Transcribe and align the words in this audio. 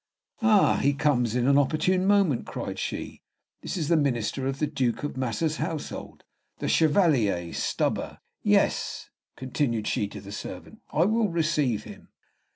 "Ah, 0.41 0.77
he 0.77 0.93
comes 0.95 1.35
in 1.35 1.47
an 1.47 1.59
opportune 1.59 2.07
moment," 2.07 2.47
cried 2.47 2.79
she. 2.79 3.21
"This 3.61 3.77
is 3.77 3.87
the 3.87 3.95
Minister 3.95 4.47
of 4.47 4.57
the 4.57 4.65
Duke 4.65 5.03
of 5.03 5.15
Massa's 5.15 5.57
household, 5.57 6.23
the 6.57 6.67
Chevalier 6.67 7.53
Stubber. 7.53 8.17
Yes," 8.41 9.11
continued 9.35 9.85
she 9.85 10.07
to 10.07 10.19
the 10.19 10.31
servant, 10.31 10.79
"I 10.91 11.05
will 11.05 11.29
receive 11.29 11.83
him." 11.83 12.09